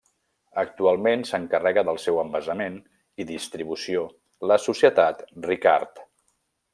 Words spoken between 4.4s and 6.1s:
la societat Ricard.